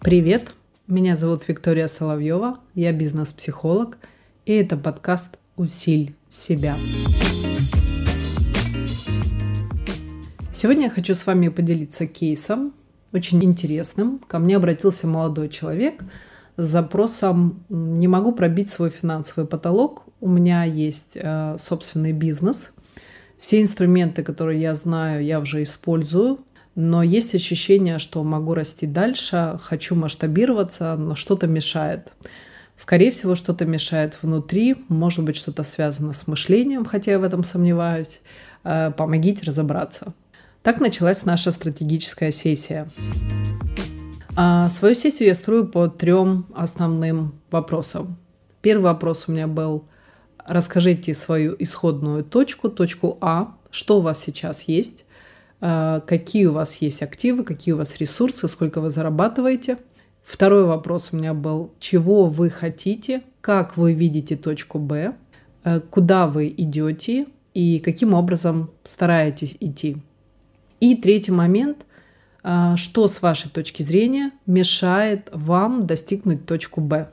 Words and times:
Привет, 0.00 0.54
меня 0.86 1.16
зовут 1.16 1.48
Виктория 1.48 1.86
Соловьева, 1.86 2.58
я 2.74 2.92
бизнес-психолог, 2.92 3.96
и 4.44 4.52
это 4.52 4.76
подкаст 4.76 5.38
«Усиль 5.56 6.14
себя». 6.28 6.76
Сегодня 10.52 10.84
я 10.84 10.90
хочу 10.90 11.14
с 11.14 11.26
вами 11.26 11.48
поделиться 11.48 12.06
кейсом, 12.06 12.74
очень 13.12 13.42
интересным. 13.44 14.18
Ко 14.26 14.38
мне 14.38 14.56
обратился 14.56 15.06
молодой 15.06 15.48
человек 15.48 16.04
с 16.56 16.66
запросом 16.66 17.64
«Не 17.68 18.06
могу 18.06 18.32
пробить 18.32 18.70
свой 18.70 18.90
финансовый 18.90 19.46
потолок, 19.46 20.04
у 20.20 20.28
меня 20.28 20.64
есть 20.64 21.12
э, 21.16 21.56
собственный 21.58 22.12
бизнес, 22.12 22.72
все 23.38 23.60
инструменты, 23.60 24.22
которые 24.22 24.60
я 24.60 24.74
знаю, 24.74 25.24
я 25.24 25.40
уже 25.40 25.62
использую, 25.62 26.40
но 26.74 27.02
есть 27.02 27.34
ощущение, 27.34 27.98
что 27.98 28.22
могу 28.24 28.54
расти 28.54 28.86
дальше, 28.86 29.58
хочу 29.62 29.94
масштабироваться, 29.94 30.96
но 30.96 31.14
что-то 31.14 31.46
мешает. 31.46 32.12
Скорее 32.76 33.12
всего, 33.12 33.36
что-то 33.36 33.64
мешает 33.66 34.18
внутри, 34.20 34.76
может 34.88 35.24
быть, 35.24 35.36
что-то 35.36 35.62
связано 35.62 36.12
с 36.12 36.26
мышлением, 36.26 36.84
хотя 36.84 37.12
я 37.12 37.18
в 37.20 37.22
этом 37.22 37.44
сомневаюсь. 37.44 38.20
Э, 38.64 38.90
помогите 38.90 39.44
разобраться. 39.44 40.12
Так 40.62 40.80
началась 40.80 41.24
наша 41.24 41.50
стратегическая 41.52 42.32
сессия. 42.32 42.88
А 44.34 44.68
свою 44.70 44.96
сессию 44.96 45.28
я 45.28 45.34
строю 45.36 45.68
по 45.68 45.86
трем 45.86 46.46
основным 46.54 47.34
вопросам. 47.50 48.16
Первый 48.60 48.84
вопрос 48.84 49.26
у 49.28 49.32
меня 49.32 49.46
был 49.46 49.84
расскажите 50.46 51.14
свою 51.14 51.56
исходную 51.58 52.24
точку, 52.24 52.68
точку 52.68 53.18
А, 53.20 53.56
что 53.70 53.98
у 53.98 54.00
вас 54.00 54.20
сейчас 54.20 54.68
есть, 54.68 55.04
а, 55.60 56.00
какие 56.00 56.46
у 56.46 56.52
вас 56.52 56.76
есть 56.76 57.02
активы, 57.02 57.44
какие 57.44 57.74
у 57.74 57.78
вас 57.78 57.96
ресурсы, 57.96 58.48
сколько 58.48 58.80
вы 58.80 58.90
зарабатываете. 58.90 59.78
Второй 60.22 60.64
вопрос 60.64 61.10
у 61.12 61.16
меня 61.16 61.34
был, 61.34 61.72
чего 61.78 62.26
вы 62.26 62.50
хотите, 62.50 63.22
как 63.40 63.76
вы 63.76 63.92
видите 63.92 64.36
точку 64.36 64.78
Б, 64.78 65.14
а, 65.64 65.80
куда 65.80 66.26
вы 66.26 66.52
идете? 66.56 67.26
И 67.54 67.78
каким 67.78 68.14
образом 68.14 68.70
стараетесь 68.82 69.56
идти. 69.60 69.98
И 70.80 70.96
третий 70.96 71.30
момент, 71.30 71.86
а, 72.42 72.76
что 72.76 73.06
с 73.06 73.22
вашей 73.22 73.48
точки 73.48 73.82
зрения 73.82 74.32
мешает 74.44 75.30
вам 75.32 75.86
достигнуть 75.86 76.46
точку 76.46 76.80
Б. 76.80 77.10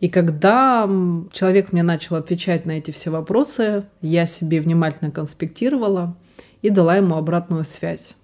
И 0.00 0.08
когда 0.08 0.88
человек 1.32 1.72
мне 1.72 1.82
начал 1.82 2.16
отвечать 2.16 2.66
на 2.66 2.72
эти 2.72 2.90
все 2.90 3.10
вопросы, 3.10 3.84
я 4.02 4.26
себе 4.26 4.60
внимательно 4.60 5.10
конспектировала– 5.10 6.16
и 6.62 6.70
дала 6.70 6.96
ему 6.96 7.14
обратную 7.14 7.64
связь. 7.64 8.14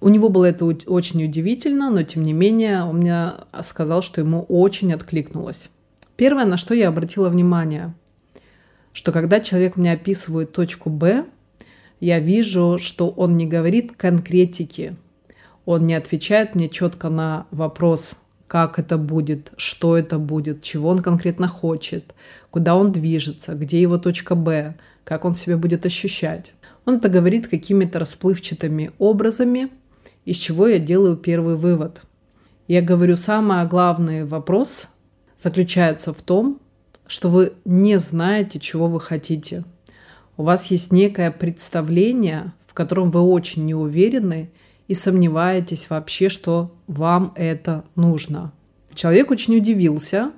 У 0.00 0.08
него 0.08 0.28
было 0.28 0.44
это 0.44 0.64
очень 0.64 1.24
удивительно, 1.24 1.90
но 1.90 2.04
тем 2.04 2.22
не 2.22 2.32
менее 2.32 2.84
он 2.84 2.98
мне 2.98 3.32
сказал, 3.64 4.00
что 4.00 4.20
ему 4.20 4.42
очень 4.42 4.92
откликнулось. 4.92 5.70
Первое, 6.16 6.44
на 6.44 6.56
что 6.56 6.74
я 6.74 6.88
обратила 6.88 7.28
внимание, 7.28 7.94
что 8.92 9.10
когда 9.10 9.40
человек 9.40 9.76
мне 9.76 9.92
описывает 9.92 10.52
точку 10.52 10.88
Б, 10.88 11.24
я 11.98 12.20
вижу, 12.20 12.78
что 12.78 13.08
он 13.08 13.36
не 13.36 13.46
говорит 13.46 13.96
конкретики, 13.96 14.96
он 15.64 15.86
не 15.86 15.94
отвечает 15.94 16.54
мне 16.54 16.68
четко 16.68 17.08
на 17.08 17.46
вопрос, 17.50 18.18
как 18.46 18.78
это 18.78 18.98
будет, 18.98 19.52
что 19.56 19.96
это 19.96 20.18
будет, 20.18 20.62
чего 20.62 20.88
он 20.88 21.02
конкретно 21.02 21.48
хочет, 21.48 22.14
куда 22.50 22.76
он 22.76 22.92
движется, 22.92 23.54
где 23.54 23.80
его 23.80 23.98
точка 23.98 24.34
Б, 24.34 24.76
как 25.04 25.24
он 25.24 25.34
себя 25.34 25.56
будет 25.56 25.86
ощущать. 25.86 26.52
Он 26.84 26.96
это 26.96 27.08
говорит 27.08 27.48
какими-то 27.48 27.98
расплывчатыми 27.98 28.92
образами, 28.98 29.68
из 30.24 30.36
чего 30.36 30.68
я 30.68 30.78
делаю 30.78 31.16
первый 31.16 31.56
вывод. 31.56 32.02
Я 32.68 32.82
говорю, 32.82 33.16
самый 33.16 33.66
главный 33.66 34.24
вопрос 34.24 34.88
заключается 35.38 36.12
в 36.12 36.22
том, 36.22 36.60
что 37.06 37.28
вы 37.28 37.52
не 37.64 37.98
знаете, 37.98 38.58
чего 38.58 38.88
вы 38.88 39.00
хотите. 39.00 39.64
У 40.36 40.42
вас 40.42 40.70
есть 40.70 40.92
некое 40.92 41.30
представление, 41.30 42.52
в 42.66 42.74
котором 42.74 43.10
вы 43.10 43.20
очень 43.20 43.64
не 43.64 43.74
уверены 43.74 44.50
и 44.88 44.94
сомневаетесь 44.94 45.90
вообще, 45.90 46.28
что 46.28 46.74
вам 46.86 47.32
это 47.34 47.84
нужно. 47.94 48.52
Человек 48.94 49.30
очень 49.30 49.56
удивился, 49.56 50.32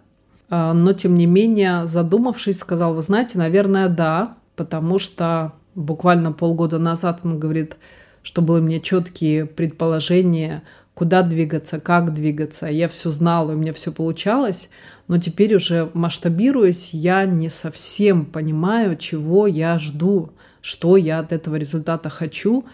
а, 0.50 0.72
но 0.72 0.92
тем 0.92 1.16
не 1.16 1.26
менее, 1.26 1.86
задумавшись, 1.86 2.58
сказал, 2.58 2.94
вы 2.94 3.02
знаете, 3.02 3.38
наверное, 3.38 3.88
да, 3.88 4.36
потому 4.56 4.98
что 4.98 5.52
буквально 5.74 6.32
полгода 6.32 6.78
назад 6.78 7.20
он 7.24 7.38
говорит, 7.38 7.76
что 8.22 8.42
были 8.42 8.60
мне 8.60 8.80
четкие 8.80 9.46
предположения, 9.46 10.62
куда 10.94 11.22
двигаться, 11.22 11.78
как 11.78 12.12
двигаться. 12.12 12.66
Я 12.66 12.88
все 12.88 13.10
знала, 13.10 13.52
у 13.52 13.56
меня 13.56 13.72
все 13.72 13.92
получалось, 13.92 14.68
но 15.06 15.18
теперь 15.18 15.54
уже 15.54 15.90
масштабируясь, 15.94 16.92
я 16.92 17.24
не 17.24 17.48
совсем 17.50 18.26
понимаю, 18.26 18.96
чего 18.96 19.46
я 19.46 19.78
жду, 19.78 20.30
что 20.60 20.96
я 20.96 21.20
от 21.20 21.32
этого 21.32 21.54
результата 21.54 22.08
хочу, 22.10 22.64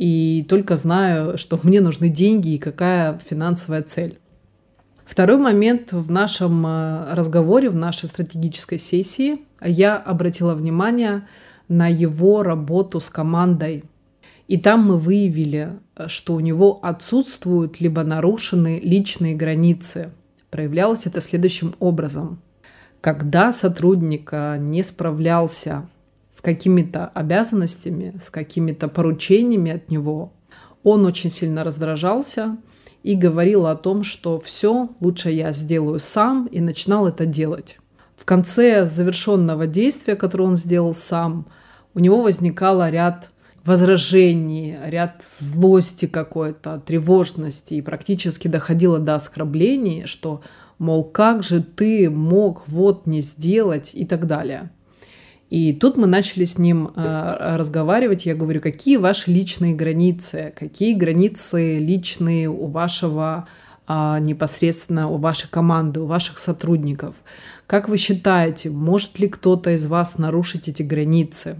и 0.00 0.44
только 0.48 0.76
знаю, 0.76 1.36
что 1.36 1.60
мне 1.62 1.80
нужны 1.80 2.08
деньги 2.08 2.54
и 2.54 2.58
какая 2.58 3.18
финансовая 3.18 3.82
цель. 3.82 4.18
Второй 5.04 5.38
момент 5.38 5.92
в 5.92 6.10
нашем 6.10 6.64
э, 6.66 7.14
разговоре, 7.14 7.68
в 7.68 7.74
нашей 7.76 8.08
стратегической 8.08 8.78
сессии 8.78 9.40
я 9.60 9.96
обратила 9.96 10.54
внимание– 10.54 11.26
на 11.70 11.86
его 11.86 12.42
работу 12.42 13.00
с 13.00 13.08
командой. 13.08 13.84
И 14.48 14.58
там 14.58 14.84
мы 14.84 14.98
выявили, 14.98 15.74
что 16.08 16.34
у 16.34 16.40
него 16.40 16.80
отсутствуют 16.82 17.80
либо 17.80 18.02
нарушены 18.02 18.80
личные 18.82 19.36
границы. 19.36 20.10
Проявлялось 20.50 21.06
это 21.06 21.20
следующим 21.20 21.74
образом. 21.78 22.42
Когда 23.00 23.52
сотрудник 23.52 24.32
не 24.58 24.82
справлялся 24.82 25.88
с 26.30 26.40
какими-то 26.40 27.06
обязанностями, 27.06 28.14
с 28.20 28.30
какими-то 28.30 28.88
поручениями 28.88 29.72
от 29.72 29.90
него, 29.90 30.32
он 30.82 31.04
очень 31.04 31.30
сильно 31.30 31.64
раздражался 31.64 32.56
и 33.02 33.14
говорил 33.14 33.66
о 33.66 33.76
том, 33.76 34.02
что 34.02 34.38
все, 34.38 34.88
лучше 35.00 35.30
я 35.30 35.52
сделаю 35.52 35.98
сам, 35.98 36.46
и 36.46 36.60
начинал 36.60 37.08
это 37.08 37.26
делать. 37.26 37.78
В 38.16 38.24
конце 38.24 38.86
завершенного 38.86 39.66
действия, 39.66 40.16
которое 40.16 40.44
он 40.44 40.56
сделал 40.56 40.94
сам, 40.94 41.46
у 41.94 41.98
него 42.00 42.22
возникало 42.22 42.90
ряд 42.90 43.30
возражений, 43.64 44.76
ряд 44.84 45.22
злости 45.22 46.06
какой-то, 46.06 46.80
тревожности, 46.84 47.74
и 47.74 47.82
практически 47.82 48.48
доходило 48.48 48.98
до 48.98 49.16
оскорблений, 49.16 50.06
что, 50.06 50.42
мол, 50.78 51.04
как 51.04 51.42
же 51.42 51.62
ты 51.62 52.08
мог 52.10 52.68
вот 52.68 53.06
не 53.06 53.20
сделать 53.20 53.90
и 53.94 54.04
так 54.06 54.26
далее. 54.26 54.70
И 55.50 55.72
тут 55.72 55.96
мы 55.96 56.06
начали 56.06 56.44
с 56.44 56.58
ним 56.58 56.92
э, 56.94 57.56
разговаривать. 57.56 58.24
Я 58.24 58.36
говорю, 58.36 58.60
какие 58.60 58.96
ваши 58.96 59.32
личные 59.32 59.74
границы, 59.74 60.54
какие 60.56 60.94
границы 60.94 61.78
личные 61.78 62.48
у 62.48 62.68
вашего 62.68 63.48
э, 63.88 64.18
непосредственно 64.20 65.08
у 65.08 65.18
вашей 65.18 65.50
команды, 65.50 66.00
у 66.00 66.06
ваших 66.06 66.38
сотрудников. 66.38 67.16
Как 67.66 67.88
вы 67.88 67.96
считаете, 67.96 68.70
может 68.70 69.18
ли 69.18 69.28
кто-то 69.28 69.70
из 69.70 69.86
вас 69.86 70.18
нарушить 70.18 70.68
эти 70.68 70.82
границы? 70.82 71.56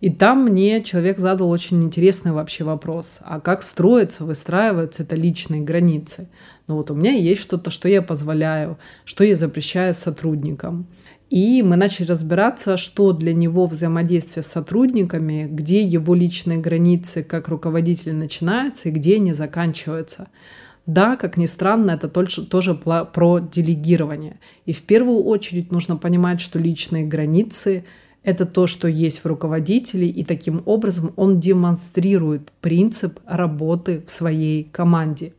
И 0.00 0.10
там 0.10 0.44
мне 0.44 0.82
человек 0.82 1.18
задал 1.18 1.50
очень 1.50 1.82
интересный 1.82 2.32
вообще 2.32 2.64
вопрос. 2.64 3.18
А 3.22 3.40
как 3.40 3.62
строятся, 3.62 4.24
выстраиваются 4.24 5.02
это 5.02 5.16
личные 5.16 5.62
границы? 5.62 6.28
Ну 6.66 6.76
вот 6.76 6.90
у 6.90 6.94
меня 6.94 7.12
есть 7.12 7.40
что-то, 7.40 7.70
что 7.70 7.88
я 7.88 8.02
позволяю, 8.02 8.78
что 9.04 9.24
я 9.24 9.34
запрещаю 9.34 9.94
сотрудникам. 9.94 10.86
И 11.30 11.62
мы 11.62 11.76
начали 11.76 12.06
разбираться, 12.06 12.76
что 12.76 13.12
для 13.12 13.34
него 13.34 13.66
взаимодействие 13.66 14.42
с 14.42 14.48
сотрудниками, 14.48 15.48
где 15.50 15.82
его 15.82 16.14
личные 16.14 16.58
границы 16.58 17.24
как 17.24 17.48
руководителя 17.48 18.12
начинаются 18.12 18.88
и 18.90 18.92
где 18.92 19.16
они 19.16 19.32
заканчиваются. 19.32 20.28
Да, 20.84 21.16
как 21.16 21.36
ни 21.36 21.46
странно, 21.46 21.92
это 21.92 22.08
тоже 22.08 22.74
про 22.74 23.40
делегирование. 23.40 24.38
И 24.66 24.72
в 24.72 24.82
первую 24.82 25.24
очередь 25.24 25.72
нужно 25.72 25.96
понимать, 25.96 26.40
что 26.40 26.60
личные 26.60 27.04
границы 27.04 27.84
это 28.26 28.44
то, 28.44 28.66
что 28.66 28.88
есть 28.88 29.22
в 29.22 29.26
руководителе, 29.26 30.08
и 30.08 30.24
таким 30.24 30.60
образом 30.66 31.12
он 31.14 31.38
демонстрирует 31.38 32.50
принцип 32.60 33.20
работы 33.24 34.02
в 34.04 34.10
своей 34.10 34.64
команде. 34.64 35.32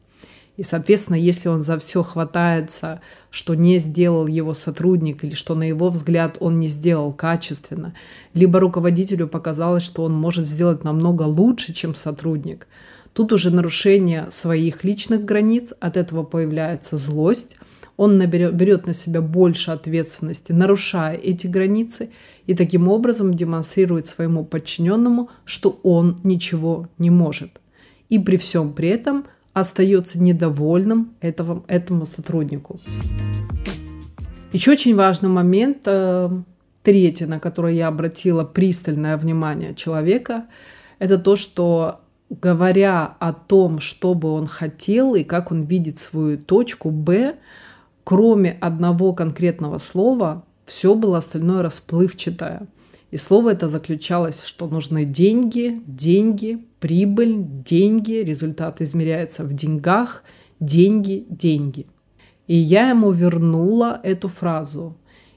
И, 0.55 0.63
соответственно, 0.63 1.17
если 1.17 1.49
он 1.49 1.61
за 1.63 1.77
все 1.79 2.01
хватается, 2.01 3.01
что 3.29 3.55
не 3.55 3.77
сделал 3.79 4.25
его 4.25 4.53
сотрудник 4.53 5.25
или 5.25 5.33
что, 5.33 5.53
на 5.53 5.63
его 5.63 5.89
взгляд, 5.89 6.37
он 6.39 6.55
не 6.55 6.69
сделал 6.69 7.11
качественно, 7.11 7.93
либо 8.33 8.61
руководителю 8.61 9.27
показалось, 9.27 9.83
что 9.83 10.03
он 10.03 10.13
может 10.13 10.47
сделать 10.47 10.85
намного 10.85 11.23
лучше, 11.23 11.73
чем 11.73 11.93
сотрудник, 11.93 12.67
тут 13.11 13.33
уже 13.33 13.51
нарушение 13.51 14.27
своих 14.31 14.85
личных 14.85 15.25
границ, 15.25 15.73
от 15.81 15.97
этого 15.97 16.23
появляется 16.23 16.95
злость, 16.95 17.57
он 17.97 18.17
наберет, 18.17 18.53
берет 18.55 18.87
на 18.87 18.93
себя 18.93 19.21
больше 19.21 19.71
ответственности, 19.71 20.51
нарушая 20.51 21.15
эти 21.15 21.47
границы, 21.47 22.09
и 22.45 22.55
таким 22.55 22.87
образом 22.87 23.33
демонстрирует 23.33 24.07
своему 24.07 24.45
подчиненному, 24.45 25.29
что 25.45 25.79
он 25.83 26.17
ничего 26.23 26.87
не 26.99 27.09
может. 27.09 27.59
И 28.09 28.19
при 28.19 28.37
всем 28.37 28.73
при 28.73 28.89
этом 28.89 29.25
остается 29.53 30.21
недовольным 30.21 31.15
этого, 31.19 31.63
этому 31.67 32.05
сотруднику. 32.05 32.79
Еще 34.53 34.71
очень 34.71 34.95
важный 34.95 35.29
момент, 35.29 35.79
э, 35.85 36.29
третий, 36.83 37.25
на 37.25 37.39
который 37.39 37.75
я 37.75 37.87
обратила 37.87 38.43
пристальное 38.43 39.17
внимание 39.17 39.75
человека, 39.75 40.45
это 40.99 41.17
то, 41.17 41.35
что 41.35 42.01
говоря 42.29 43.15
о 43.19 43.33
том, 43.33 43.79
что 43.79 44.13
бы 44.13 44.31
он 44.31 44.47
хотел 44.47 45.15
и 45.15 45.23
как 45.23 45.51
он 45.51 45.63
видит 45.63 45.97
свою 45.97 46.37
точку 46.37 46.91
Б, 46.91 47.35
кроме 48.07 48.53
одного 48.61 49.11
конкретного 49.11 49.79
слова, 49.79 50.45
все 50.65 50.95
было 50.95 51.17
остальное 51.17 51.61
расплывчатое. 51.61 52.65
И 53.11 53.17
слово 53.17 53.49
это 53.49 53.67
заключалось, 53.67 54.43
что 54.43 54.67
нужны 54.67 55.03
деньги, 55.03 55.81
деньги, 55.85 56.65
прибыль, 56.79 57.35
деньги, 57.39 58.13
результат 58.13 58.79
измеряется 58.79 59.43
в 59.43 59.53
деньгах, 59.53 60.23
деньги, 60.61 61.25
деньги. 61.27 61.85
И 62.47 62.55
я 62.55 62.91
ему 62.91 63.11
вернула 63.11 63.99
эту 64.01 64.29
фразу. 64.29 64.95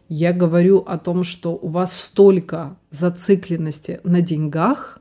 Я 0.09 0.33
говорю 0.33 0.79
о 0.87 0.97
том, 0.97 1.25
что 1.25 1.59
у 1.61 1.71
вас 1.71 2.01
столько 2.01 2.77
зацикленности 2.91 3.99
на 4.05 4.21
деньгах, 4.21 5.01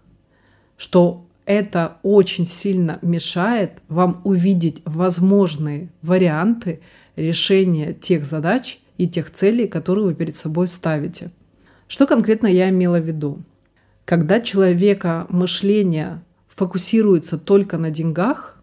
что 0.76 1.28
это 1.46 1.98
очень 2.02 2.48
сильно 2.48 2.98
мешает 3.04 3.84
вам 3.90 4.22
увидеть 4.24 4.82
возможные 4.86 5.90
варианты 6.02 6.80
решения 7.20 7.94
тех 7.94 8.26
задач 8.26 8.80
и 8.98 9.08
тех 9.08 9.32
целей, 9.32 9.68
которые 9.68 10.06
вы 10.06 10.14
перед 10.14 10.36
собой 10.36 10.68
ставите. 10.68 11.32
Что 11.88 12.06
конкретно 12.08 12.48
я 12.48 12.70
имела 12.70 13.00
в 13.00 13.06
виду? 13.06 13.44
Когда 14.06 14.42
человека 14.42 15.28
мышление 15.30 16.24
фокусируется 16.48 17.38
только 17.38 17.78
на 17.78 17.90
деньгах, 17.92 18.62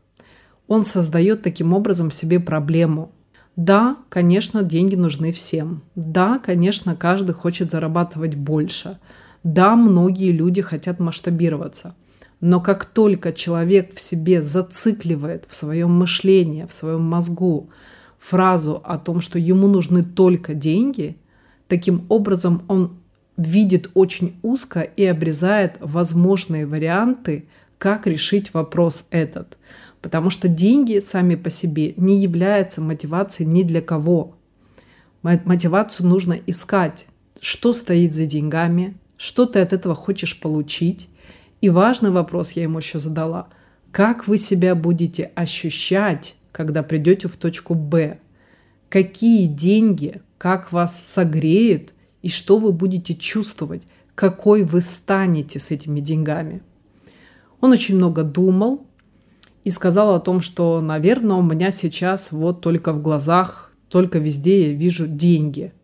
он 0.67 0.85
создает 0.85 1.43
таким 1.43 1.73
образом 1.73 2.11
себе 2.11 2.41
проблему. 2.41 3.13
Да, 3.55 3.97
конечно, 4.09 4.63
деньги 4.63 4.97
нужны 4.97 5.33
всем. 5.33 5.83
Да, 5.95 6.39
конечно, 6.39 6.97
каждый 6.97 7.33
хочет 7.33 7.71
зарабатывать 7.71 8.35
больше. 8.35 8.99
Да, 9.45 9.77
многие 9.77 10.33
люди 10.33 10.61
хотят 10.63 10.99
масштабироваться– 10.99 11.95
но 12.41 12.61
как 12.61 12.85
только 12.85 13.33
человек 13.33 13.95
в 13.95 14.01
себе 14.01 14.43
зацикливает 14.43 15.45
в 15.49 15.55
своем 15.55 15.91
мышлении, 15.93 16.67
в 16.69 16.73
своем 16.73 17.03
мозгу 17.03 17.71
фразу 18.29 18.83
о 18.85 18.99
том, 18.99 19.21
что 19.21 19.39
ему 19.39 19.69
нужны 19.69 20.03
только 20.03 20.55
деньги, 20.55 21.17
таким 21.69 22.07
образом 22.09 22.63
он 22.67 22.99
видит 23.37 23.91
очень 23.95 24.37
узко 24.43 24.81
и 24.81 25.05
обрезает 25.05 25.77
возможные 25.81 26.67
варианты, 26.67 27.45
как 27.79 28.07
решить 28.07 28.53
вопрос 28.53 29.07
этот. 29.11 29.59
Потому 30.01 30.31
что 30.31 30.49
деньги 30.49 30.99
сами 30.99 31.37
по 31.37 31.51
себе 31.51 31.95
не 31.97 32.21
являются 32.21 32.81
мотивацией 32.81 33.49
ни 33.49 33.63
для 33.63 33.81
кого. 33.81 34.35
Мотивацию 35.23 36.07
нужно 36.07 36.39
искать, 36.47 37.07
что 37.41 37.73
стоит 37.73 38.15
за 38.15 38.27
деньгами, 38.27 38.97
что 39.17 39.47
ты 39.47 39.61
от 39.61 39.73
этого 39.73 39.95
хочешь 39.95 40.41
получить, 40.41 41.09
и 41.61 41.69
важный 41.69 42.11
вопрос 42.11 42.53
я 42.53 42.65
ему 42.65 42.79
еще 42.79 42.99
задала. 42.99 43.49
Как 43.93 44.27
вы 44.27 44.39
себя 44.39 44.75
будете 44.75 45.31
ощущать, 45.35 46.37
когда 46.57 46.83
придете 46.83 47.29
в 47.29 47.37
точку 47.37 47.75
Б? 47.75 48.19
Какие 48.89 49.47
деньги, 49.47 50.23
как 50.39 50.73
вас 50.73 50.99
согреют 50.99 51.93
и 52.23 52.31
что 52.31 52.57
вы 52.57 52.73
будете 52.73 53.15
чувствовать, 53.15 53.83
какой 54.15 54.65
вы 54.65 54.81
станете 54.81 55.59
с 55.59 55.71
этими 55.71 56.01
деньгами? 56.01 56.63
Он 57.61 57.73
очень 57.73 57.97
много 57.97 58.23
думал 58.23 58.87
и 59.65 59.71
сказал 59.71 60.15
о 60.15 60.21
том, 60.21 60.41
что, 60.41 60.81
наверное, 60.81 61.37
у 61.37 61.43
меня 61.43 61.71
сейчас 61.73 62.33
вот 62.33 62.63
только 62.63 62.95
в 62.95 63.03
глазах, 63.03 63.71
только 63.91 64.19
везде 64.19 64.71
я 64.71 64.73
вижу 64.73 65.07
деньги. 65.07 65.75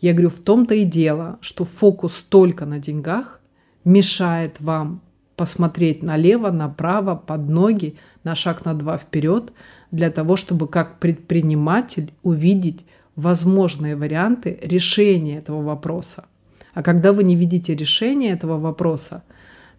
Я 0.00 0.14
говорю, 0.14 0.30
в 0.30 0.40
том-то 0.40 0.74
и 0.74 0.82
дело, 0.82 1.38
что 1.40 1.64
фокус 1.64 2.24
только 2.28 2.66
на 2.66 2.80
деньгах 2.80 3.40
мешает 3.84 4.60
вам 4.60 5.00
посмотреть 5.38 6.02
налево, 6.02 6.50
направо, 6.50 7.14
под 7.14 7.48
ноги, 7.48 7.96
на 8.24 8.34
шаг 8.34 8.64
на 8.64 8.74
два 8.74 8.98
вперед, 8.98 9.52
для 9.90 10.10
того, 10.10 10.36
чтобы 10.36 10.68
как 10.68 10.98
предприниматель 10.98 12.12
увидеть 12.22 12.84
возможные 13.16 13.96
варианты 13.96 14.58
решения 14.62 15.38
этого 15.38 15.62
вопроса. 15.62 16.26
А 16.74 16.82
когда 16.82 17.12
вы 17.12 17.24
не 17.24 17.34
видите 17.34 17.74
решения 17.74 18.30
этого 18.30 18.58
вопроса, 18.58 19.24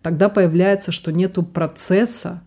тогда 0.02 0.28
появляется, 0.30 0.92
что 0.92 1.12
нет 1.12 1.38
процесса, 1.54 2.42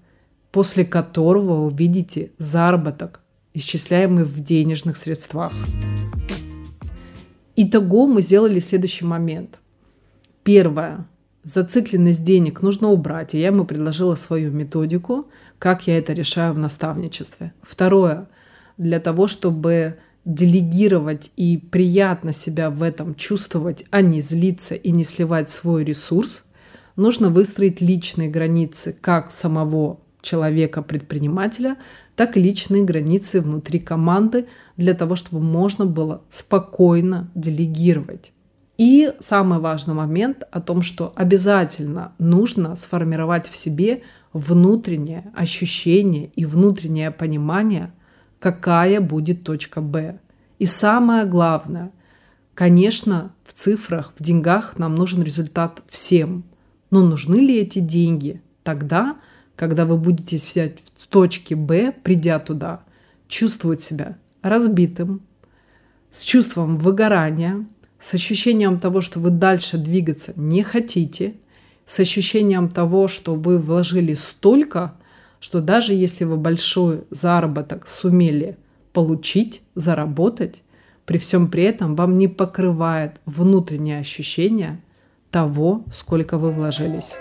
после 0.50 0.85
которого 0.85 1.69
вы 1.69 1.75
видите 1.76 2.32
заработок, 2.38 3.20
исчисляемый 3.55 4.25
в 4.25 4.41
денежных 4.41 4.97
средствах. 4.97 5.53
Итого 7.56 8.06
мы 8.06 8.23
сделали 8.23 8.59
следующий 8.59 9.05
момент. 9.05 9.59
Первое. 10.43 11.06
Зацикленность 11.44 12.24
денег 12.24 12.62
нужно 12.62 12.88
убрать, 12.88 13.34
и 13.34 13.38
я 13.38 13.48
ему 13.48 13.64
предложила 13.64 14.14
свою 14.14 14.52
методику, 14.52 15.26
как 15.58 15.88
я 15.88 15.98
это 15.98 16.12
решаю 16.12 16.54
в 16.54 16.58
наставничестве. 16.58 17.52
Второе. 17.62 18.28
Для 18.78 19.00
того, 19.00 19.26
чтобы 19.26 19.98
делегировать 20.24 21.32
и 21.36 21.56
приятно 21.58 22.32
себя 22.32 22.70
в 22.70 22.82
этом 22.82 23.16
чувствовать, 23.16 23.84
а 23.90 24.02
не 24.02 24.20
злиться 24.20 24.76
и 24.76 24.92
не 24.92 25.02
сливать 25.02 25.50
свой 25.50 25.82
ресурс, 25.84 26.44
нужно 26.94 27.28
выстроить 27.28 27.80
личные 27.80 28.30
границы 28.30 28.96
как 29.00 29.32
самого 29.32 29.98
человека-предпринимателя, 30.20 31.76
так 32.14 32.36
и 32.36 32.40
личные 32.40 32.84
границы 32.84 33.40
внутри 33.40 33.80
команды 33.80 34.46
для 34.76 34.94
того, 34.94 35.16
чтобы 35.16 35.40
можно 35.40 35.86
было 35.86 36.22
спокойно 36.28 37.30
делегировать. 37.34 38.32
И 38.78 39.12
самый 39.20 39.58
важный 39.58 39.94
момент 39.94 40.44
о 40.50 40.60
том, 40.60 40.82
что 40.82 41.12
обязательно 41.16 42.12
нужно 42.19 42.74
сформировать 42.76 43.48
в 43.48 43.56
себе 43.56 44.02
внутреннее 44.32 45.30
ощущение 45.34 46.30
и 46.34 46.46
внутреннее 46.46 47.10
понимание, 47.10 47.92
какая 48.38 49.00
будет 49.00 49.44
точка 49.44 49.80
Б. 49.80 50.19
И 50.58 50.66
самое 50.66 51.26
главное, 51.26 51.92
конечно, 52.54 53.34
в 53.44 53.52
цифрах, 53.52 54.14
в 54.19 54.22
деньгах 54.22 54.78
нам 54.78 54.94
нужен 54.94 55.22
результат 55.22 55.82
всем. 55.88 56.44
Но 56.90 57.02
нужны 57.02 57.36
ли 57.36 57.58
эти 57.58 57.78
деньги 57.78 58.42
тогда, 58.62 59.16
когда 59.54 59.85
вы 59.85 59.99
будете 59.99 60.38
сидеть 60.38 60.78
в 60.99 61.06
точке 61.08 61.56
Б, 61.56 61.92
придя 61.92 62.38
туда, 62.38 62.82
чувствовать 63.28 63.82
себя 63.82 64.16
разбитым, 64.40 65.23
с 66.11 66.23
чувством 66.23 66.78
выгорания, 66.78 67.66
с 68.02 68.14
ощущением 68.14 68.80
того, 68.80 69.00
что 69.00 69.21
вы 69.21 69.30
дальше 69.30 69.78
двигаться 69.78 70.32
не 70.35 70.64
хотите, 70.64 71.35
с 71.87 72.00
ощущением 72.00 72.68
того, 72.68 73.06
что 73.06 73.37
вы 73.37 73.61
вложили 73.61 74.14
столько, 74.14 74.94
что 75.38 75.61
даже 75.61 75.94
если 75.94 76.25
вы 76.25 76.37
большой 76.37 77.04
заработок 77.11 77.87
сумели 77.87 78.56
получить, 78.92 79.62
заработать, 79.76 80.62
при 81.06 81.18
всем 81.18 81.49
при 81.49 81.62
этом 81.62 81.94
вам 81.94 82.18
не 82.18 82.26
покрывает 82.26 83.21
внутреннее 83.25 84.00
ощущение 84.00 84.80
того, 85.30 85.85
сколько 85.92 86.38
вы 86.38 86.50
вложились. 86.50 87.14